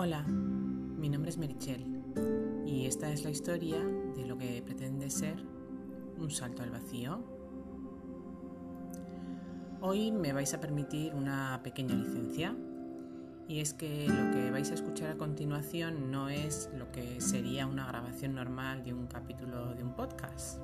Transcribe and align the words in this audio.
Hola, 0.00 0.22
mi 0.22 1.08
nombre 1.08 1.28
es 1.28 1.38
Merichel 1.38 1.84
y 2.64 2.86
esta 2.86 3.10
es 3.10 3.24
la 3.24 3.30
historia 3.30 3.84
de 4.14 4.26
lo 4.26 4.38
que 4.38 4.62
pretende 4.62 5.10
ser 5.10 5.42
un 6.16 6.30
salto 6.30 6.62
al 6.62 6.70
vacío. 6.70 7.18
Hoy 9.80 10.12
me 10.12 10.32
vais 10.32 10.54
a 10.54 10.60
permitir 10.60 11.16
una 11.16 11.58
pequeña 11.64 11.96
licencia 11.96 12.54
y 13.48 13.58
es 13.58 13.74
que 13.74 14.06
lo 14.06 14.30
que 14.30 14.52
vais 14.52 14.70
a 14.70 14.74
escuchar 14.74 15.10
a 15.10 15.16
continuación 15.16 16.12
no 16.12 16.28
es 16.28 16.70
lo 16.78 16.92
que 16.92 17.20
sería 17.20 17.66
una 17.66 17.88
grabación 17.88 18.36
normal 18.36 18.84
de 18.84 18.92
un 18.92 19.08
capítulo 19.08 19.74
de 19.74 19.82
un 19.82 19.96
podcast. 19.96 20.60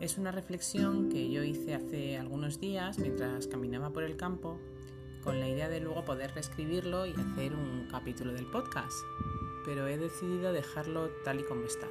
Es 0.00 0.16
una 0.16 0.32
reflexión 0.32 1.10
que 1.10 1.30
yo 1.30 1.42
hice 1.42 1.74
hace 1.74 2.16
algunos 2.16 2.58
días 2.58 2.98
mientras 2.98 3.48
caminaba 3.48 3.92
por 3.92 4.02
el 4.02 4.16
campo 4.16 4.58
con 5.28 5.40
la 5.40 5.48
idea 5.50 5.68
de 5.68 5.78
luego 5.80 6.06
poder 6.06 6.32
reescribirlo 6.32 7.04
y 7.04 7.12
hacer 7.12 7.52
un 7.52 7.86
capítulo 7.90 8.32
del 8.32 8.46
podcast, 8.46 8.96
pero 9.66 9.86
he 9.86 9.98
decidido 9.98 10.54
dejarlo 10.54 11.10
tal 11.22 11.40
y 11.40 11.42
como 11.42 11.66
está. 11.66 11.86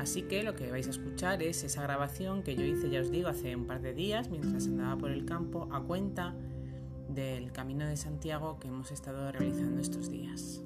Así 0.00 0.22
que 0.22 0.44
lo 0.44 0.54
que 0.54 0.70
vais 0.70 0.86
a 0.86 0.90
escuchar 0.90 1.42
es 1.42 1.64
esa 1.64 1.82
grabación 1.82 2.44
que 2.44 2.54
yo 2.54 2.62
hice, 2.62 2.90
ya 2.90 3.00
os 3.00 3.10
digo, 3.10 3.28
hace 3.28 3.56
un 3.56 3.66
par 3.66 3.80
de 3.80 3.92
días 3.92 4.30
mientras 4.30 4.68
andaba 4.68 4.96
por 4.98 5.10
el 5.10 5.24
campo 5.24 5.68
a 5.72 5.82
cuenta 5.82 6.32
del 7.08 7.50
Camino 7.50 7.88
de 7.88 7.96
Santiago 7.96 8.60
que 8.60 8.68
hemos 8.68 8.92
estado 8.92 9.32
realizando 9.32 9.80
estos 9.80 10.08
días. 10.08 10.62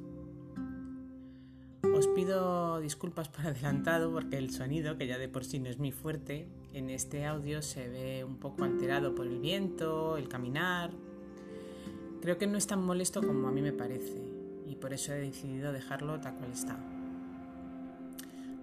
Pido 2.23 2.79
disculpas 2.79 3.29
por 3.29 3.49
adelantado 3.49 4.13
porque 4.13 4.39
el 4.39 4.53
sonido, 4.53 4.97
que 4.97 5.09
ya 5.09 5.19
de 5.19 5.29
por 5.29 5.45
sí 5.45 5.59
no 5.59 5.69
es 5.69 5.81
muy 5.81 5.91
fuerte, 5.91 6.47
en 6.73 6.89
este 6.89 7.27
audio 7.27 7.63
se 7.63 7.89
ve 7.89 8.23
un 8.23 8.37
poco 8.37 8.63
alterado 8.63 9.13
por 9.13 9.27
el 9.27 9.41
viento, 9.41 10.17
el 10.17 10.29
caminar. 10.29 10.93
Creo 12.21 12.39
que 12.39 12.47
no 12.47 12.59
es 12.59 12.69
tan 12.69 12.81
molesto 12.81 13.27
como 13.27 13.49
a 13.49 13.51
mí 13.51 13.61
me 13.61 13.73
parece 13.73 14.23
y 14.69 14.77
por 14.77 14.93
eso 14.93 15.13
he 15.13 15.19
decidido 15.19 15.73
dejarlo 15.73 16.21
tal 16.21 16.37
cual 16.37 16.53
está. 16.53 16.79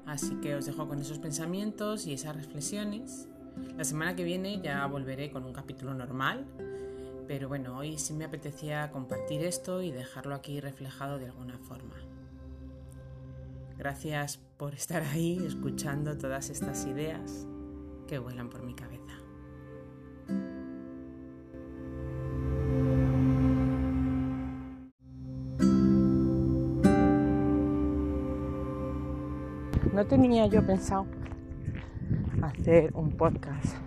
Así 0.05 0.35
que 0.35 0.55
os 0.55 0.66
dejo 0.66 0.88
con 0.88 0.99
esos 0.99 1.19
pensamientos 1.19 2.07
y 2.07 2.13
esas 2.13 2.38
reflexiones. 2.38 3.27
La 3.75 3.83
semana 3.83 4.16
que 4.16 4.23
viene 4.23 4.61
ya 4.61 4.85
volveré 4.85 5.31
con 5.31 5.44
un 5.44 5.51
capítulo 5.51 5.94
normal 5.94 6.45
pero 7.27 7.47
bueno, 7.47 7.77
hoy 7.77 7.99
sí 7.99 8.13
me 8.13 8.25
apetecía 8.25 8.89
compartir 8.89 9.44
esto 9.44 9.83
y 9.83 9.91
dejarlo 9.91 10.33
aquí 10.33 10.61
reflejado 10.61 11.19
de 11.19 11.25
alguna 11.25 11.59
forma. 11.59 11.94
Gracias 13.80 14.35
por 14.58 14.73
estar 14.73 15.02
ahí 15.03 15.41
escuchando 15.47 16.17
todas 16.17 16.49
estas 16.49 16.85
ideas 16.85 17.47
que 18.09 18.19
vuelan 18.19 18.49
por 18.49 18.61
mi 18.61 18.75
cabeza. 18.75 19.13
No 29.94 30.05
tenía 30.05 30.45
yo 30.47 30.66
pensado 30.66 31.05
hacer 32.41 32.91
un 32.95 33.11
podcast 33.11 33.77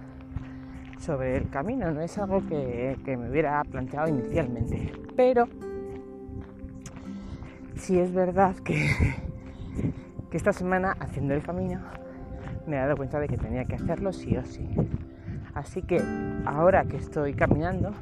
sobre 0.99 1.37
el 1.37 1.51
camino, 1.51 1.91
no 1.91 2.01
es 2.01 2.17
algo 2.17 2.47
que, 2.47 2.97
me 3.07 3.29
hubiera 3.29 3.63
planteado 3.65 4.09
inicialmente. 4.09 4.91
Pero 5.15 5.47
sí 7.75 7.99
es 7.99 8.11
verdad 8.15 8.57
que, 8.57 8.89
que 10.31 10.37
esta 10.37 10.53
semana 10.53 10.97
haciendo 11.01 11.35
el 11.35 11.43
camino 11.43 11.81
me 12.67 12.77
he 12.77 12.81
dado 12.81 12.97
cuenta 12.97 13.19
de 13.21 13.29
que 13.29 13.37
tenía 13.37 13.65
que 13.65 13.75
hacerlo 13.75 14.13
sí 14.13 14.37
o 14.37 14.45
sí. 14.45 14.69
Así 15.55 15.83
que 15.83 16.01
ahora 16.47 16.85
que 16.85 16.97
estoy 16.97 17.35
caminando, 17.35 17.93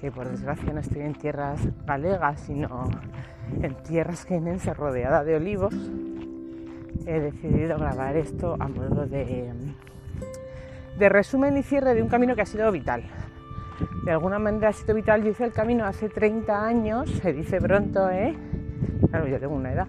que 0.00 0.10
por 0.10 0.28
desgracia 0.28 0.72
no 0.72 0.80
estoy 0.80 1.02
en 1.02 1.14
tierras 1.14 1.60
galegas, 1.86 2.40
sino 2.40 2.88
en 3.62 3.74
tierras 3.82 4.24
quenenses 4.24 4.76
rodeada 4.76 5.22
de 5.22 5.36
olivos, 5.36 5.74
he 7.06 7.20
decidido 7.20 7.78
grabar 7.78 8.16
esto 8.16 8.56
a 8.58 8.66
modo 8.66 9.06
de, 9.06 9.52
de 10.98 11.08
resumen 11.08 11.56
y 11.56 11.62
cierre 11.62 11.94
de 11.94 12.02
un 12.02 12.08
camino 12.08 12.34
que 12.34 12.42
ha 12.42 12.46
sido 12.46 12.72
vital. 12.72 13.04
De 14.04 14.12
alguna 14.12 14.38
manera 14.38 14.68
ha 14.68 14.72
sido 14.72 14.94
vital. 14.94 15.22
Yo 15.22 15.30
hice 15.30 15.44
el 15.44 15.52
camino 15.52 15.84
hace 15.84 16.08
30 16.08 16.66
años, 16.66 17.10
se 17.22 17.32
dice 17.32 17.60
pronto, 17.60 18.10
¿eh? 18.10 18.34
Claro, 19.10 19.28
yo 19.28 19.38
tengo 19.38 19.54
una 19.54 19.72
edad. 19.72 19.86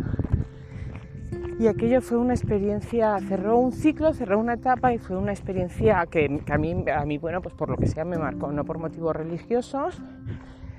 Y 1.59 1.67
aquello 1.67 2.01
fue 2.01 2.19
una 2.19 2.35
experiencia, 2.35 3.17
cerró 3.19 3.57
un 3.57 3.71
ciclo, 3.71 4.13
cerró 4.13 4.37
una 4.37 4.53
etapa 4.53 4.93
y 4.93 4.99
fue 4.99 5.17
una 5.17 5.31
experiencia 5.31 6.05
que, 6.05 6.41
a, 6.51 6.57
mí, 6.57 6.85
a 6.95 7.03
mí, 7.05 7.17
bueno, 7.17 7.41
pues 7.41 7.55
por 7.55 7.69
lo 7.69 7.77
que 7.77 7.87
sea 7.87 8.05
me 8.05 8.17
marcó, 8.17 8.51
no 8.51 8.63
por 8.63 8.77
motivos 8.77 9.15
religiosos, 9.15 9.99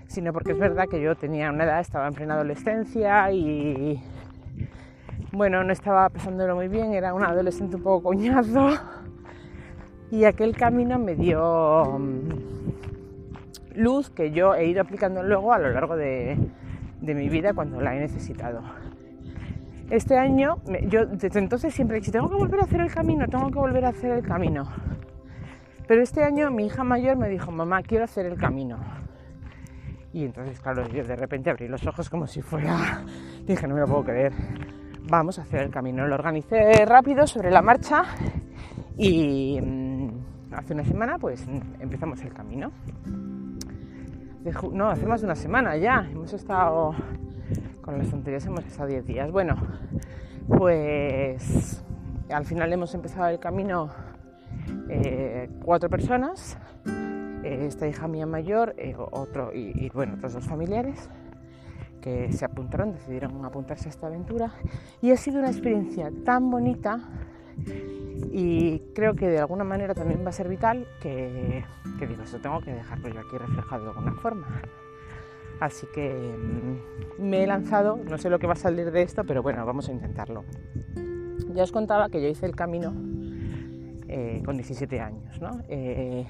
sino 0.07 0.33
porque 0.33 0.53
es 0.53 0.59
verdad 0.59 0.87
que 0.89 1.03
yo 1.03 1.17
tenía 1.17 1.51
una 1.51 1.65
edad, 1.65 1.81
estaba 1.81 2.07
en 2.07 2.15
plena 2.15 2.35
adolescencia 2.35 3.31
y, 3.33 4.01
bueno, 5.33 5.65
no 5.65 5.73
estaba 5.73 6.09
pasándolo 6.11 6.55
muy 6.55 6.69
bien, 6.69 6.93
era 6.93 7.13
un 7.13 7.25
adolescente 7.25 7.75
un 7.75 7.83
poco 7.83 8.11
coñazo 8.11 8.71
y 10.11 10.25
aquel 10.25 10.57
camino 10.57 10.99
me 10.99 11.15
dio 11.15 11.99
mm, 11.99 12.29
luz 13.75 14.11
que 14.11 14.31
yo 14.31 14.55
he 14.55 14.67
ido 14.67 14.81
aplicando 14.81 15.23
luego 15.23 15.53
a 15.53 15.59
lo 15.59 15.71
largo 15.71 15.97
de, 15.97 16.39
mi 17.01 17.29
vida 17.29 17.53
cuando 17.53 17.81
la 17.81 17.95
he 17.95 18.01
necesitado. 18.01 18.63
Este 19.91 20.19
año, 20.19 20.57
yo 20.89 21.07
desde 21.07 21.39
entonces 21.39 21.73
siempre 21.75 21.97
he 21.97 22.01
dicho, 22.01 22.13
tengo 22.13 22.29
que 22.29 22.37
volver 22.37 22.61
a 22.61 22.65
hacer 22.65 22.81
el 22.81 22.93
camino, 22.93 23.27
tengo 23.27 23.49
que 23.51 23.59
volver 23.59 23.87
a 23.87 23.89
hacer 23.89 24.11
el 24.11 24.23
camino. 24.23 24.69
Pero 25.87 26.03
este 26.03 26.23
año 26.23 26.51
mi 26.51 26.67
hija 26.67 26.85
mayor 26.85 27.17
me 27.17 27.29
dijo, 27.31 27.51
mamá, 27.51 27.83
quiero 27.83 28.05
hacer 28.05 28.27
el 28.27 28.37
camino. 28.37 28.79
Y 30.13 30.25
entonces, 30.25 30.61
claro, 30.61 30.87
yo 30.89 31.05
de 31.05 31.17
repente 31.17 31.49
abrí 31.51 31.69
los 31.69 31.87
ojos 31.87 32.11
como 32.11 32.27
si 32.27 32.43
fuera, 32.43 33.03
dije, 33.47 33.67
no 33.67 33.75
me 33.75 33.81
lo 33.81 33.87
puedo 33.87 34.05
creer, 34.05 34.33
vamos 35.09 35.39
a 35.39 35.43
hacer 35.43 35.63
el 35.63 35.71
camino. 35.71 36.07
Lo 36.07 36.15
organicé 36.15 36.85
rápido 36.85 37.27
sobre 37.27 37.51
la 37.51 37.63
marcha 37.63 38.05
y 38.97 39.59
mm, 39.61 40.11
hace 40.53 40.75
una 40.75 40.85
semana 40.85 41.19
pues 41.19 41.47
empezamos 41.81 42.21
el 42.23 42.33
camino. 42.33 42.71
no, 44.73 44.91
hace 44.91 45.07
más 45.07 45.21
de 45.21 45.27
una 45.27 45.35
semana 45.35 45.77
ya. 45.77 46.07
Hemos 46.11 46.33
estado, 46.33 46.95
con 47.89 47.97
las 47.97 48.13
anteriores 48.13 48.45
hemos 48.45 48.67
estado 48.67 48.89
10 48.89 49.07
días. 49.07 49.31
Bueno, 49.33 49.57
pues 50.47 51.83
al 52.29 52.45
final 52.45 52.71
hemos 52.71 52.95
empezado 52.95 53.29
el 53.29 53.39
camino 53.39 53.89
eh, 54.91 55.49
cuatro 55.65 55.89
personas. 55.89 56.59
Eh, 57.43 57.65
esta 57.67 57.89
hija 57.89 58.07
mía 58.07 58.27
mayor 58.27 58.75
eh, 58.77 58.95
otro, 58.99 59.55
y, 59.55 59.87
y, 59.87 59.89
bueno, 59.89 60.17
otros 60.17 60.35
dos 60.35 60.45
familiares 60.45 61.09
que 62.03 62.31
se 62.31 62.45
apuntaron, 62.45 62.93
decidieron 62.93 63.43
apuntarse 63.47 63.89
a 63.89 63.91
esta 63.91 64.09
aventura. 64.09 64.53
Y 65.01 65.11
ha 65.11 65.17
sido 65.17 65.39
una 65.39 65.49
experiencia 65.49 66.13
tan 66.27 66.51
bonita 66.51 67.01
y 68.31 68.81
creo 68.95 69.15
que 69.15 69.29
de 69.29 69.39
alguna 69.39 69.65
manera 69.65 69.95
también 69.95 70.23
va 70.27 70.29
a 70.29 70.33
ser 70.33 70.49
vital 70.51 70.87
que, 71.01 71.65
digo, 71.99 72.23
eso 72.23 72.39
tengo 72.39 72.61
que 72.61 72.75
dejarlo 72.75 73.09
yo 73.09 73.21
aquí 73.21 73.39
reflejado 73.39 73.85
de 73.85 73.89
alguna 73.89 74.13
forma. 74.13 74.61
Así 75.61 75.87
que 75.93 76.13
mm, 76.13 77.23
me 77.23 77.43
he 77.43 77.47
lanzado, 77.47 77.97
no 77.97 78.19
sé 78.19 78.31
lo 78.31 78.39
que 78.39 78.47
va 78.47 78.53
a 78.53 78.57
salir 78.57 78.91
de 78.91 79.03
esto, 79.03 79.25
pero 79.25 79.43
bueno, 79.43 79.65
vamos 79.67 79.89
a 79.89 79.93
intentarlo. 79.93 80.45
Ya 81.55 81.65
os 81.65 81.73
contaba 81.73 82.09
que 82.09 82.23
yo 82.23 82.29
hice 82.29 82.47
el 82.47 82.55
camino 82.55 82.93
eh, 84.09 84.43
con 84.45 84.57
17 84.57 85.01
años, 85.01 85.41
¿no? 85.41 85.61
Eh, 85.69 86.25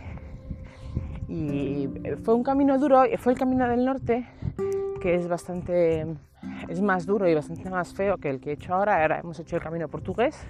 y 1.29 1.89
fue 2.23 2.35
un 2.35 2.43
camino 2.43 2.79
duro, 2.79 3.03
fue 3.19 3.33
el 3.33 3.39
camino 3.39 3.69
del 3.69 3.85
norte, 3.85 4.27
que 5.01 5.15
es 5.15 5.29
bastante, 5.29 6.07
es 6.69 6.81
más 6.81 7.05
duro 7.05 7.29
y 7.29 7.35
bastante 7.35 7.69
más 7.69 7.93
feo 7.93 8.17
que 8.17 8.31
el 8.31 8.41
que 8.41 8.51
he 8.51 8.53
hecho 8.55 8.75
ahora. 8.75 9.03
Ahora 9.03 9.21
hemos 9.21 9.39
hecho 9.39 9.57
el 9.57 9.63
camino 9.63 9.89
portugués, 9.89 10.47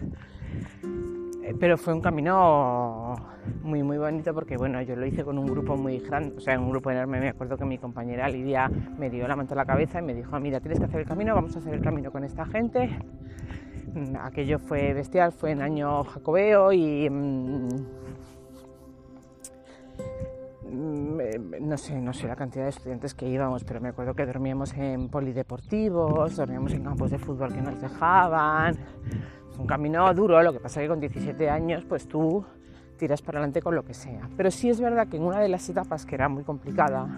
pero 1.58 1.78
fue 1.78 1.94
un 1.94 2.00
camino 2.00 3.14
muy 3.62 3.82
muy 3.82 3.98
bonito 3.98 4.34
porque 4.34 4.56
bueno 4.56 4.80
yo 4.82 4.96
lo 4.96 5.06
hice 5.06 5.24
con 5.24 5.38
un 5.38 5.46
grupo 5.46 5.76
muy 5.76 5.98
grande 6.00 6.34
o 6.36 6.40
sea 6.40 6.58
un 6.58 6.70
grupo 6.70 6.90
enorme. 6.90 7.20
Me 7.20 7.28
acuerdo 7.28 7.56
que 7.56 7.64
mi 7.64 7.78
compañera 7.78 8.28
Lidia 8.28 8.70
me 8.98 9.10
dio 9.10 9.26
la 9.26 9.36
mano 9.36 9.48
a 9.50 9.54
la 9.54 9.64
cabeza 9.64 10.00
y 10.00 10.02
me 10.02 10.14
dijo 10.14 10.38
mira 10.40 10.60
tienes 10.60 10.78
que 10.78 10.86
hacer 10.86 11.00
el 11.00 11.06
camino 11.06 11.34
vamos 11.34 11.54
a 11.56 11.58
hacer 11.60 11.74
el 11.74 11.82
camino 11.82 12.10
con 12.10 12.24
esta 12.24 12.44
gente 12.44 12.90
mm, 13.94 14.16
aquello 14.20 14.58
fue 14.58 14.92
bestial 14.92 15.32
fue 15.32 15.52
en 15.52 15.62
año 15.62 16.04
jacobeo 16.04 16.72
y 16.72 17.08
mm, 17.08 17.68
mm, 20.70 21.18
no 21.60 21.76
sé, 21.76 22.00
no 22.00 22.12
sé 22.12 22.26
la 22.26 22.36
cantidad 22.36 22.64
de 22.64 22.70
estudiantes 22.70 23.14
que 23.14 23.28
íbamos, 23.28 23.64
pero 23.64 23.80
me 23.80 23.88
acuerdo 23.88 24.14
que 24.14 24.24
dormíamos 24.24 24.74
en 24.74 25.08
polideportivos, 25.08 26.36
dormíamos 26.36 26.72
en 26.72 26.84
campos 26.84 27.10
de 27.10 27.18
fútbol 27.18 27.52
que 27.52 27.60
nos 27.60 27.80
dejaban, 27.80 28.76
un 29.58 29.66
camino 29.66 30.12
duro, 30.14 30.42
lo 30.42 30.52
que 30.52 30.60
pasa 30.60 30.80
es 30.80 30.84
que 30.84 30.88
con 30.88 31.00
17 31.00 31.50
años 31.50 31.84
pues 31.84 32.06
tú 32.06 32.44
tiras 32.96 33.22
para 33.22 33.38
adelante 33.38 33.60
con 33.60 33.74
lo 33.74 33.84
que 33.84 33.94
sea. 33.94 34.28
Pero 34.36 34.50
sí 34.50 34.70
es 34.70 34.80
verdad 34.80 35.08
que 35.08 35.16
en 35.16 35.24
una 35.24 35.40
de 35.40 35.48
las 35.48 35.68
etapas 35.68 36.06
que 36.06 36.14
era 36.14 36.28
muy 36.28 36.44
complicada, 36.44 37.08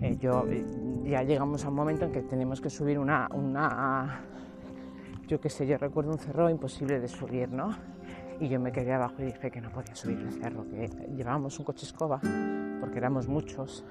eh, 0.00 0.16
yo, 0.20 0.44
eh, 0.48 0.64
ya 1.04 1.22
llegamos 1.22 1.64
a 1.64 1.68
un 1.68 1.74
momento 1.74 2.04
en 2.04 2.12
que 2.12 2.22
tenemos 2.22 2.60
que 2.60 2.70
subir 2.70 2.98
una, 2.98 3.28
una 3.32 4.20
yo 5.28 5.40
qué 5.40 5.48
sé, 5.48 5.66
yo 5.66 5.78
recuerdo 5.78 6.12
un 6.12 6.18
cerro 6.18 6.50
imposible 6.50 7.00
de 7.00 7.08
subir, 7.08 7.50
¿no? 7.50 7.70
Y 8.40 8.48
yo 8.48 8.58
me 8.60 8.72
quedé 8.72 8.92
abajo 8.92 9.14
y 9.20 9.26
dije 9.26 9.50
que 9.50 9.60
no 9.60 9.70
podía 9.70 9.94
subir 9.94 10.18
el 10.18 10.32
cerro, 10.32 10.68
que 10.68 10.88
llevábamos 11.16 11.58
un 11.58 11.64
coche 11.64 11.86
escoba, 11.86 12.20
porque 12.80 12.98
éramos 12.98 13.28
muchos, 13.28 13.84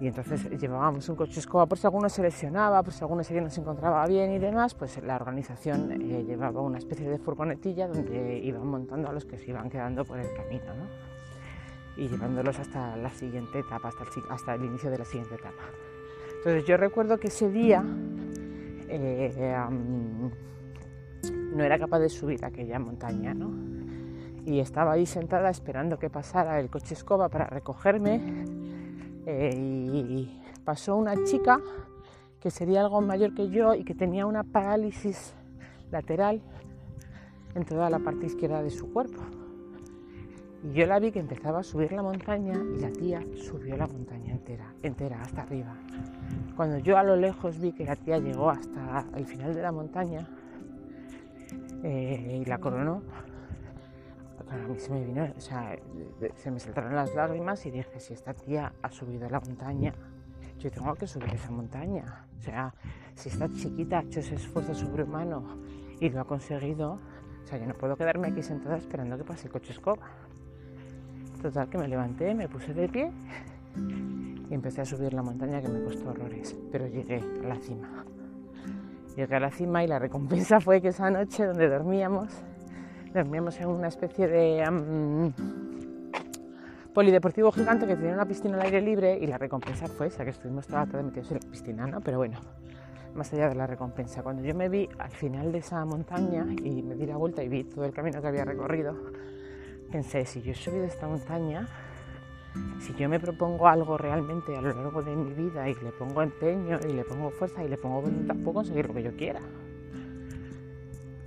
y 0.00 0.08
entonces 0.08 0.48
llevábamos 0.60 1.08
un 1.08 1.16
coche 1.16 1.40
escoba 1.40 1.66
por 1.66 1.78
si 1.78 1.86
alguno 1.86 2.08
se 2.08 2.22
lesionaba, 2.22 2.82
por 2.82 2.92
si 2.92 3.02
alguno 3.02 3.22
se 3.22 3.60
encontraba 3.60 4.06
bien 4.06 4.32
y 4.32 4.38
demás, 4.38 4.74
pues 4.74 5.00
la 5.02 5.16
organización 5.16 5.92
eh, 5.92 6.24
llevaba 6.24 6.60
una 6.60 6.78
especie 6.78 7.08
de 7.08 7.18
furgonetilla 7.18 7.86
donde 7.88 8.38
iban 8.38 8.66
montando 8.66 9.08
a 9.08 9.12
los 9.12 9.24
que 9.24 9.38
se 9.38 9.50
iban 9.50 9.70
quedando 9.70 10.04
por 10.04 10.18
el 10.18 10.32
camino, 10.34 10.74
¿no? 10.74 12.02
Y 12.02 12.08
llevándolos 12.08 12.58
hasta 12.58 12.96
la 12.96 13.10
siguiente 13.10 13.60
etapa, 13.60 13.88
hasta 13.88 14.04
el, 14.04 14.10
hasta 14.30 14.54
el 14.54 14.64
inicio 14.64 14.90
de 14.90 14.98
la 14.98 15.04
siguiente 15.04 15.34
etapa. 15.34 15.62
Entonces 16.38 16.64
yo 16.64 16.76
recuerdo 16.76 17.20
que 17.20 17.28
ese 17.28 17.50
día 17.50 17.84
eh, 18.88 19.56
no 21.54 21.62
era 21.62 21.78
capaz 21.78 22.00
de 22.00 22.08
subir 22.08 22.44
aquella 22.44 22.78
montaña, 22.78 23.34
¿no? 23.34 23.52
Y 24.44 24.58
estaba 24.58 24.92
ahí 24.92 25.06
sentada 25.06 25.50
esperando 25.50 25.98
que 25.98 26.10
pasara 26.10 26.58
el 26.58 26.68
coche 26.68 26.94
escoba 26.94 27.28
para 27.28 27.46
recogerme 27.46 28.44
eh, 29.26 29.54
y 29.54 30.40
pasó 30.64 30.96
una 30.96 31.14
chica 31.24 31.60
que 32.40 32.50
sería 32.50 32.80
algo 32.80 33.00
mayor 33.00 33.34
que 33.34 33.48
yo 33.50 33.74
y 33.74 33.84
que 33.84 33.94
tenía 33.94 34.26
una 34.26 34.42
parálisis 34.42 35.34
lateral 35.90 36.42
en 37.54 37.64
toda 37.64 37.88
la 37.90 37.98
parte 37.98 38.26
izquierda 38.26 38.62
de 38.62 38.70
su 38.70 38.92
cuerpo. 38.92 39.22
Y 40.64 40.72
yo 40.72 40.86
la 40.86 40.98
vi 40.98 41.10
que 41.10 41.18
empezaba 41.18 41.60
a 41.60 41.62
subir 41.62 41.92
la 41.92 42.02
montaña 42.02 42.54
y 42.54 42.80
la 42.80 42.90
tía 42.90 43.20
subió 43.36 43.76
la 43.76 43.86
montaña 43.86 44.32
entera, 44.32 44.72
entera, 44.82 45.20
hasta 45.20 45.42
arriba. 45.42 45.76
Cuando 46.56 46.78
yo 46.78 46.96
a 46.96 47.02
lo 47.02 47.16
lejos 47.16 47.58
vi 47.60 47.72
que 47.72 47.84
la 47.84 47.96
tía 47.96 48.18
llegó 48.18 48.50
hasta 48.50 49.06
el 49.16 49.26
final 49.26 49.54
de 49.54 49.62
la 49.62 49.72
montaña 49.72 50.28
eh, 51.82 52.40
y 52.40 52.44
la 52.44 52.58
coronó, 52.58 53.02
a 54.50 54.56
mí 54.68 54.78
se 54.78 54.90
me 54.90 55.04
vino, 55.04 55.28
o 55.36 55.40
sea, 55.40 55.76
se 56.34 56.50
me 56.50 56.60
saltaron 56.60 56.94
las 56.94 57.14
lágrimas 57.14 57.64
y 57.66 57.70
dije, 57.70 58.00
si 58.00 58.12
esta 58.12 58.34
tía 58.34 58.72
ha 58.82 58.90
subido 58.90 59.28
la 59.28 59.40
montaña, 59.40 59.94
yo 60.58 60.70
tengo 60.70 60.94
que 60.94 61.06
subir 61.06 61.34
esa 61.34 61.50
montaña. 61.50 62.26
O 62.38 62.42
sea, 62.42 62.74
si 63.14 63.28
esta 63.28 63.48
chiquita 63.52 63.98
ha 63.98 64.02
hecho 64.02 64.20
ese 64.20 64.36
esfuerzo 64.36 64.74
sobrehumano 64.74 65.58
y 66.00 66.08
lo 66.10 66.20
ha 66.20 66.24
conseguido, 66.24 66.92
o 66.92 67.46
sea, 67.46 67.58
yo 67.58 67.66
no 67.66 67.74
puedo 67.74 67.96
quedarme 67.96 68.28
aquí 68.28 68.42
sentada 68.42 68.76
esperando 68.76 69.16
que 69.16 69.24
pase 69.24 69.46
el 69.46 69.52
coche 69.52 69.72
escoba. 69.72 70.06
Total, 71.40 71.68
que 71.68 71.78
me 71.78 71.88
levanté, 71.88 72.34
me 72.34 72.48
puse 72.48 72.72
de 72.72 72.88
pie 72.88 73.10
y 74.50 74.54
empecé 74.54 74.82
a 74.82 74.84
subir 74.84 75.12
la 75.12 75.22
montaña 75.22 75.60
que 75.60 75.68
me 75.68 75.82
costó 75.82 76.10
horrores, 76.10 76.56
pero 76.70 76.86
llegué 76.86 77.20
a 77.42 77.48
la 77.48 77.56
cima. 77.56 78.04
Llegué 79.16 79.34
a 79.34 79.40
la 79.40 79.50
cima 79.50 79.82
y 79.82 79.88
la 79.88 79.98
recompensa 79.98 80.60
fue 80.60 80.80
que 80.80 80.88
esa 80.88 81.10
noche 81.10 81.44
donde 81.44 81.68
dormíamos, 81.68 82.28
dormíamos 83.12 83.60
en 83.60 83.68
una 83.68 83.88
especie 83.88 84.26
de 84.26 85.32
polideportivo 86.92 87.52
gigante 87.52 87.86
que 87.86 87.96
tenía 87.96 88.12
una 88.12 88.26
piscina 88.26 88.56
al 88.56 88.62
aire 88.62 88.80
libre 88.80 89.18
y 89.18 89.26
la 89.26 89.38
recompensa 89.38 89.86
fue 89.86 90.08
esa, 90.08 90.24
que 90.24 90.30
estuvimos 90.30 90.66
toda 90.66 90.80
la 90.80 90.86
tarde 90.86 91.04
metidos 91.04 91.30
en 91.30 91.38
la 91.42 91.50
piscina, 91.50 91.86
¿no? 91.86 92.00
Pero 92.00 92.18
bueno, 92.18 92.38
más 93.14 93.32
allá 93.32 93.48
de 93.48 93.54
la 93.54 93.66
recompensa, 93.66 94.22
cuando 94.22 94.42
yo 94.42 94.54
me 94.54 94.68
vi 94.68 94.88
al 94.98 95.10
final 95.10 95.52
de 95.52 95.58
esa 95.58 95.84
montaña 95.84 96.46
y 96.62 96.82
me 96.82 96.94
di 96.94 97.06
la 97.06 97.16
vuelta 97.16 97.42
y 97.42 97.48
vi 97.48 97.64
todo 97.64 97.84
el 97.84 97.92
camino 97.92 98.20
que 98.20 98.28
había 98.28 98.44
recorrido, 98.44 98.94
pensé, 99.90 100.24
si 100.26 100.42
yo 100.42 100.52
he 100.52 100.54
subido 100.54 100.84
esta 100.84 101.06
montaña, 101.06 101.66
si 102.80 102.94
yo 102.94 103.08
me 103.08 103.18
propongo 103.18 103.68
algo 103.68 103.96
realmente 103.96 104.54
a 104.56 104.60
lo 104.60 104.74
largo 104.74 105.02
de 105.02 105.16
mi 105.16 105.32
vida 105.32 105.68
y 105.68 105.74
le 105.74 105.92
pongo 105.92 106.22
empeño 106.22 106.78
y 106.86 106.92
le 106.92 107.04
pongo 107.04 107.30
fuerza 107.30 107.64
y 107.64 107.68
le 107.68 107.78
pongo 107.78 108.02
voluntad, 108.02 108.36
puedo 108.36 108.54
conseguir 108.54 108.88
lo 108.88 108.94
que 108.94 109.02
yo 109.02 109.16
quiera. 109.16 109.40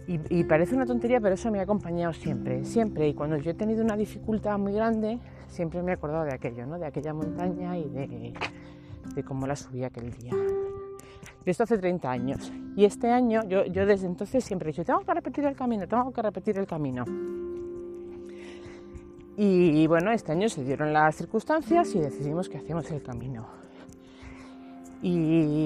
Y, 0.08 0.44
parece 0.44 0.76
una 0.76 0.86
tontería, 0.86 1.20
pero 1.20 1.34
eso 1.34 1.50
me 1.50 1.60
ha 1.60 1.64
acompañado 1.64 2.14
siempre, 2.14 2.64
siempre. 2.64 3.08
Y 3.08 3.16
cuando 3.16 3.38
yo 3.38 3.52
he 3.52 3.54
tenido 3.56 3.84
una 3.84 3.98
dificultad 3.98 4.58
muy 4.60 4.74
grande, 4.74 5.20
siempre 5.48 5.82
me 5.82 5.92
he 5.92 5.94
acordado 5.96 6.26
de 6.26 6.34
aquello, 6.34 6.68
¿no? 6.68 6.78
de 6.78 6.86
aquella 6.86 7.12
montaña 7.12 7.76
y 7.76 7.90
de, 7.90 8.34
de 9.16 9.24
cómo 9.24 9.48
la 9.48 9.56
subí 9.56 9.84
aquel 9.84 10.12
día. 10.12 10.34
Y 11.44 11.50
esto 11.50 11.64
hace 11.64 11.80
30 11.80 12.12
años. 12.12 12.54
Y 12.76 12.86
este 12.86 13.10
año, 13.10 13.44
yo, 13.48 13.66
yo 13.66 13.88
desde 13.88 14.06
entonces 14.06 14.44
siempre 14.44 14.70
he 14.70 14.72
dicho, 14.74 14.86
tengo 14.86 15.00
que 15.00 15.14
repetir 15.14 15.44
el 15.46 15.56
camino, 15.56 15.88
tengo 15.88 16.14
que 16.14 16.22
repetir 16.22 16.60
el 16.60 16.68
camino. 16.68 17.04
Y 19.38 19.86
bueno, 19.88 20.12
este 20.12 20.32
año 20.32 20.48
se 20.48 20.64
dieron 20.64 20.94
las 20.94 21.16
circunstancias 21.16 21.94
y 21.96 22.00
decidimos 22.00 22.48
que 22.48 22.58
hacíamos 22.58 22.90
el 22.92 23.02
camino. 23.02 23.48
Y 25.02 25.65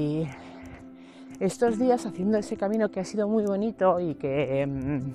estos 1.39 1.79
días 1.79 2.05
haciendo 2.05 2.37
ese 2.37 2.57
camino 2.57 2.89
que 2.89 2.99
ha 2.99 3.05
sido 3.05 3.27
muy 3.27 3.45
bonito 3.45 3.99
y 3.99 4.15
que 4.15 4.61
em, 4.61 5.13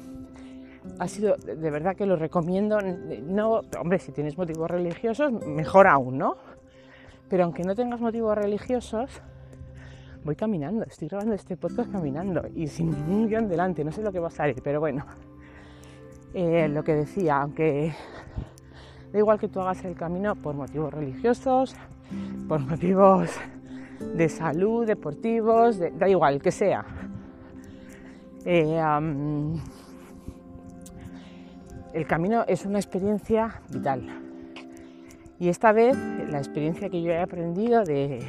ha 0.98 1.08
sido 1.08 1.36
de 1.36 1.70
verdad 1.70 1.96
que 1.96 2.06
lo 2.06 2.16
recomiendo. 2.16 2.78
No, 2.80 3.62
hombre, 3.78 3.98
si 3.98 4.12
tienes 4.12 4.38
motivos 4.38 4.70
religiosos, 4.70 5.32
mejor 5.32 5.86
aún, 5.86 6.18
¿no? 6.18 6.36
Pero 7.28 7.44
aunque 7.44 7.62
no 7.62 7.74
tengas 7.74 8.00
motivos 8.00 8.36
religiosos, 8.36 9.10
voy 10.24 10.36
caminando, 10.36 10.84
estoy 10.84 11.08
grabando 11.08 11.34
este 11.34 11.56
podcast 11.56 11.90
caminando 11.90 12.42
y 12.54 12.66
sin 12.68 12.90
ningún 12.90 13.28
guion 13.28 13.48
delante, 13.48 13.84
no 13.84 13.92
sé 13.92 14.02
lo 14.02 14.12
que 14.12 14.20
va 14.20 14.28
a 14.28 14.30
salir, 14.30 14.60
pero 14.62 14.80
bueno. 14.80 15.04
Eh, 16.32 16.68
lo 16.68 16.82
que 16.82 16.94
decía, 16.94 17.42
aunque 17.42 17.92
Da 19.14 19.20
igual 19.20 19.38
que 19.38 19.46
tú 19.46 19.60
hagas 19.60 19.84
el 19.84 19.94
camino 19.94 20.34
por 20.34 20.56
motivos 20.56 20.92
religiosos, 20.92 21.76
por 22.48 22.58
motivos 22.58 23.30
de 24.14 24.28
salud, 24.28 24.86
deportivos, 24.86 25.78
da 25.78 26.08
igual, 26.08 26.40
que 26.40 26.50
sea. 26.50 26.84
Eh, 28.44 28.80
el 31.92 32.06
camino 32.06 32.44
es 32.46 32.66
una 32.66 32.78
experiencia 32.78 33.60
vital. 33.70 34.20
Y 35.38 35.48
esta 35.48 35.72
vez 35.72 35.96
la 36.30 36.38
experiencia 36.38 36.88
que 36.88 37.02
yo 37.02 37.10
he 37.10 37.20
aprendido 37.20 37.84
de, 37.84 38.22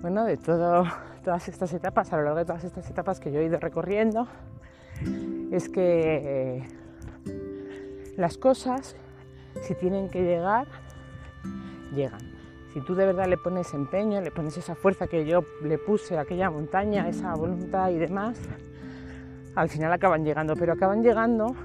bueno, 0.00 0.24
de 0.24 0.36
todas 0.36 1.48
estas 1.48 1.72
etapas, 1.72 2.12
a 2.12 2.16
lo 2.16 2.24
largo 2.24 2.38
de 2.38 2.44
todas 2.44 2.64
estas 2.64 2.88
etapas 2.90 3.20
que 3.20 3.32
yo 3.32 3.40
he 3.40 3.44
ido 3.44 3.58
recorriendo, 3.58 4.26
es 5.50 5.68
que 5.68 6.62
las 8.16 8.36
cosas 8.36 8.96
si 9.62 9.74
tienen 9.74 10.08
que 10.08 10.22
llegar, 10.22 10.66
llegan. 11.94 12.27
Si 12.78 12.84
tú 12.84 12.94
de 12.94 13.06
verdad 13.06 13.26
le 13.26 13.36
pones 13.36 13.74
empeño, 13.74 14.20
le 14.20 14.30
pones 14.30 14.56
esa 14.56 14.76
fuerza 14.76 15.08
que 15.08 15.26
yo 15.26 15.44
le 15.64 15.78
puse 15.78 16.16
a 16.16 16.20
aquella 16.20 16.48
montaña, 16.48 17.08
esa 17.08 17.34
voluntad 17.34 17.90
y 17.90 17.98
demás, 17.98 18.40
al 19.56 19.68
final 19.68 19.92
acaban 19.92 20.24
llegando, 20.24 20.54
pero 20.54 20.74
acaban 20.74 21.02
llegando 21.02 21.56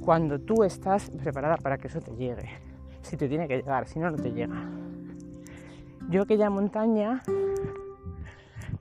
cuando 0.00 0.38
tú 0.38 0.62
estás 0.62 1.10
preparada 1.10 1.56
para 1.56 1.76
que 1.76 1.88
eso 1.88 2.00
te 2.00 2.12
llegue. 2.12 2.48
Si 3.02 3.16
te 3.16 3.28
tiene 3.28 3.48
que 3.48 3.56
llegar, 3.56 3.88
si 3.88 3.98
no, 3.98 4.12
no 4.12 4.16
te 4.16 4.30
llega. 4.30 4.54
Yo 6.08 6.22
aquella 6.22 6.50
montaña 6.50 7.20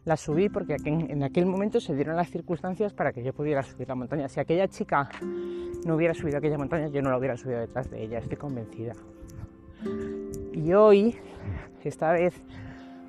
la 0.06 0.16
subí 0.16 0.48
porque 0.48 0.76
en 0.86 1.24
aquel 1.24 1.48
momento 1.48 1.80
se 1.80 1.96
dieron 1.96 2.16
las 2.16 2.30
circunstancias 2.30 2.94
para 2.94 3.14
que 3.14 3.24
yo 3.24 3.34
pudiera 3.34 3.64
subir 3.64 3.88
la 3.88 3.96
montaña. 3.96 4.30
Si 4.30 4.40
aquella 4.40 4.68
chica 4.68 5.10
no 5.88 5.96
hubiera 5.96 6.14
subido 6.14 6.38
aquella 6.38 6.60
montaña, 6.60 6.90
yo 6.90 7.02
no 7.02 7.10
la 7.10 7.18
hubiera 7.18 7.36
subido 7.36 7.62
detrás 7.62 7.90
de 7.90 8.04
ella, 8.04 8.20
estoy 8.20 8.38
convencida. 8.38 8.94
Y 10.68 10.74
hoy, 10.74 11.16
esta 11.86 12.12
vez, 12.12 12.34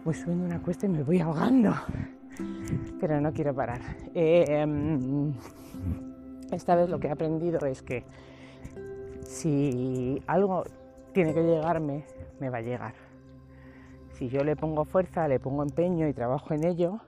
voy 0.04 0.14
subiendo 0.14 0.44
una 0.44 0.62
cuesta 0.62 0.86
y 0.86 0.90
me 0.90 1.02
voy 1.02 1.18
ahogando, 1.18 1.74
pero 3.00 3.20
no 3.20 3.32
quiero 3.32 3.52
parar. 3.52 3.80
Em, 4.14 5.32
esta 6.52 6.76
vez 6.76 6.88
lo 6.88 7.00
que 7.00 7.08
he 7.08 7.10
aprendido 7.10 7.66
es 7.66 7.82
que 7.82 8.04
si 9.24 10.22
algo 10.28 10.62
tiene 11.12 11.34
que 11.34 11.42
llegarme, 11.42 12.04
me 12.38 12.48
va 12.48 12.58
a 12.58 12.62
llegar 12.62 12.94
si 14.12 14.28
yo 14.28 14.44
le 14.44 14.54
pongo 14.54 14.84
fuerza, 14.84 15.26
le 15.26 15.40
pongo 15.40 15.64
empeño 15.64 16.06
y 16.06 16.12
trabajo 16.12 16.54
en 16.54 16.64
ello, 16.64 17.00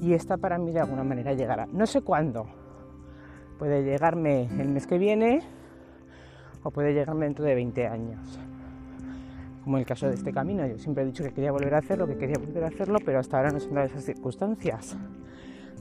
y 0.00 0.12
esta 0.12 0.38
para 0.38 0.58
mí 0.58 0.72
de 0.72 0.80
alguna 0.80 1.04
manera 1.04 1.34
llegará. 1.34 1.66
No 1.66 1.86
sé 1.86 2.00
cuándo. 2.02 2.46
Puede 3.60 3.84
llegarme 3.84 4.48
el 4.60 4.70
mes 4.70 4.88
que 4.88 4.98
viene 4.98 5.40
o 6.64 6.72
puede 6.72 6.94
llegarme 6.94 7.26
dentro 7.26 7.44
de 7.44 7.54
20 7.54 7.86
años. 7.86 8.40
Como 9.64 9.78
el 9.78 9.86
caso 9.86 10.08
de 10.08 10.14
este 10.14 10.32
camino. 10.32 10.66
Yo 10.66 10.78
siempre 10.78 11.04
he 11.04 11.06
dicho 11.06 11.22
que 11.22 11.32
quería 11.32 11.52
volver 11.52 11.74
a 11.74 11.78
hacerlo, 11.78 12.06
que 12.06 12.16
quería 12.16 12.36
volver 12.38 12.64
a 12.64 12.68
hacerlo, 12.68 12.98
pero 13.04 13.20
hasta 13.20 13.36
ahora 13.36 13.50
no 13.50 13.60
se 13.60 13.68
han 13.68 13.74
dado 13.74 13.86
esas 13.86 14.04
circunstancias. 14.04 14.96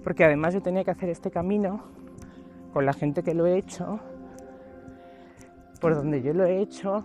Porque 0.03 0.23
además 0.23 0.53
yo 0.53 0.61
tenía 0.61 0.83
que 0.83 0.91
hacer 0.91 1.09
este 1.09 1.31
camino 1.31 1.83
con 2.73 2.85
la 2.85 2.93
gente 2.93 3.23
que 3.23 3.33
lo 3.33 3.45
he 3.45 3.57
hecho, 3.57 3.99
por 5.79 5.95
donde 5.95 6.21
yo 6.21 6.33
lo 6.33 6.45
he 6.45 6.61
hecho 6.61 7.03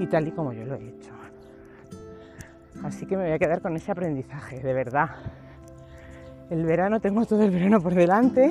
y 0.00 0.06
tal 0.06 0.28
y 0.28 0.30
como 0.30 0.52
yo 0.52 0.64
lo 0.64 0.76
he 0.76 0.88
hecho. 0.88 1.12
Así 2.82 3.06
que 3.06 3.16
me 3.16 3.24
voy 3.24 3.32
a 3.32 3.38
quedar 3.38 3.60
con 3.60 3.76
ese 3.76 3.92
aprendizaje, 3.92 4.60
de 4.60 4.72
verdad. 4.72 5.10
El 6.50 6.64
verano, 6.64 7.00
tengo 7.00 7.24
todo 7.26 7.42
el 7.42 7.50
verano 7.50 7.80
por 7.80 7.94
delante. 7.94 8.50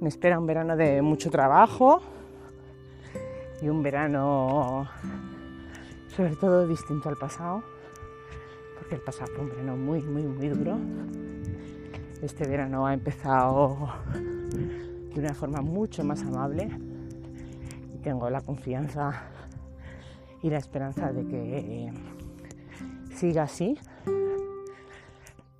Me 0.00 0.08
espera 0.08 0.38
un 0.38 0.46
verano 0.46 0.76
de 0.76 1.00
mucho 1.00 1.30
trabajo 1.30 2.02
y 3.62 3.68
un 3.68 3.82
verano 3.82 4.86
sobre 6.16 6.36
todo 6.36 6.66
distinto 6.66 7.08
al 7.08 7.16
pasado, 7.16 7.62
porque 8.78 8.94
el 8.94 9.00
pasado 9.00 9.32
fue 9.34 9.44
un 9.44 9.50
verano 9.50 9.76
muy, 9.76 10.00
muy, 10.02 10.22
muy 10.22 10.48
duro. 10.48 10.78
Este 12.22 12.46
verano 12.46 12.86
ha 12.86 12.94
empezado 12.94 13.88
de 15.12 15.20
una 15.20 15.34
forma 15.34 15.60
mucho 15.60 16.04
más 16.04 16.22
amable 16.22 16.70
y 17.94 17.98
tengo 17.98 18.30
la 18.30 18.40
confianza 18.40 19.24
y 20.42 20.50
la 20.50 20.58
esperanza 20.58 21.12
de 21.12 21.26
que 21.26 21.58
eh, 21.58 21.92
siga 23.14 23.44
así. 23.44 23.76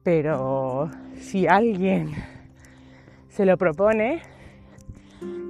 Pero 0.03 0.91
si 1.19 1.47
alguien 1.47 2.13
se 3.29 3.45
lo 3.45 3.57
propone, 3.57 4.23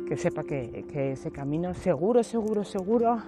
que 0.09 0.17
sepa 0.17 0.45
que, 0.45 1.13
ese 1.13 1.31
camino 1.31 1.75
seguro, 1.75 2.23
seguro, 2.23 2.65
seguro, 2.65 3.19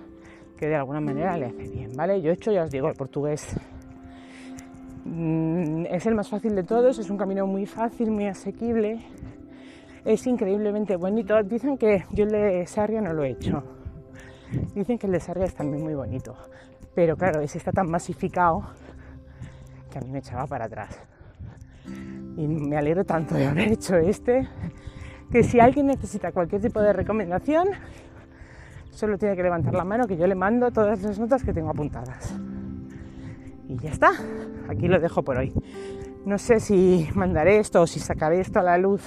que 0.57 0.67
de 0.67 0.77
alguna 0.77 1.01
manera 1.01 1.37
le 1.37 1.47
hace 1.47 1.69
bien, 1.69 1.91
¿vale? 1.95 2.21
Yo 2.21 2.31
he 2.31 2.35
hecho, 2.35 2.51
ya 2.51 2.63
os 2.63 2.71
digo, 2.71 2.89
el 2.89 2.95
portugués 2.95 3.57
mm, 5.05 5.87
es 5.87 6.07
el 6.07 6.15
más 6.15 6.29
fácil 6.29 6.55
de 6.55 6.63
todos, 6.63 6.99
es 6.99 7.11
un 7.11 7.17
camino 7.17 7.47
muy 7.47 7.67
fácil, 7.67 8.11
muy 8.11 8.27
asequible, 8.27 8.99
es 10.05 10.27
increíblemente 10.27 10.97
bonito. 10.97 11.43
Dicen 11.43 11.77
que 11.77 12.05
yo 12.13 12.25
el 12.25 12.31
de 12.31 12.67
Sarria 12.67 13.01
no 13.01 13.13
lo 13.13 13.25
he 13.25 13.31
hecho, 13.31 13.63
dicen 14.75 14.99
que 14.99 15.07
el 15.07 15.13
de 15.13 15.21
Sarria 15.21 15.45
es 15.45 15.55
también 15.55 15.83
muy 15.83 15.95
bonito, 15.95 16.35
pero 16.95 17.17
claro, 17.17 17.41
ese 17.41 17.59
está 17.59 17.73
tan 17.73 17.91
masificado 17.91 18.63
que 19.91 19.99
a 19.99 20.01
mí 20.01 20.11
me 20.11 20.19
echaba 20.19 20.47
para 20.47 20.65
atrás. 20.65 20.99
Y 22.37 22.47
me 22.47 22.77
alegro 22.77 23.05
tanto 23.05 23.35
de 23.35 23.47
haber 23.47 23.73
hecho 23.73 23.97
este, 23.97 24.49
que 25.31 25.43
si 25.43 25.61
alguien 25.61 25.87
necesita 25.87 26.33
cualquier 26.33 26.61
tipo 26.63 26.81
de 26.81 26.93
recomendación, 26.93 27.69
solo 28.97 29.19
tiene 29.19 29.37
que 29.37 29.43
levantar 29.43 29.75
la 29.75 29.85
mano 29.85 30.07
que 30.07 30.17
yo 30.17 30.26
le 30.26 30.35
mando 30.35 30.71
todas 30.71 31.03
las 31.03 31.19
notas 31.19 31.45
que 31.45 31.53
tengo 31.53 31.69
apuntadas. 31.69 32.35
Y 33.69 33.76
ya 33.76 33.91
está, 33.91 34.12
aquí 34.69 34.88
lo 34.88 34.99
dejo 34.99 35.23
por 35.23 35.37
hoy. 35.37 35.53
No 36.25 36.38
sé 36.38 36.61
si 36.61 37.07
mandaré 37.15 37.59
esto 37.59 37.83
o 37.83 37.87
si 37.87 38.00
sacaré 38.00 38.41
esto 38.41 38.59
a 38.59 38.62
la 38.62 38.79
luz 38.79 39.03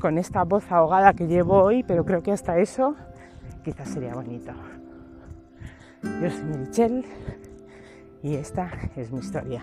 con 0.00 0.18
esta 0.18 0.42
voz 0.42 0.70
ahogada 0.72 1.12
que 1.12 1.28
llevo 1.28 1.62
hoy, 1.62 1.84
pero 1.84 2.04
creo 2.04 2.22
que 2.22 2.32
hasta 2.32 2.58
eso 2.58 2.96
quizás 3.64 3.88
sería 3.90 4.12
bonito. 4.12 4.52
Yo 6.02 6.30
soy 6.30 6.58
Michelle 6.58 7.04
y 8.24 8.34
esta 8.34 8.70
es 8.96 9.12
mi 9.12 9.20
historia. 9.20 9.62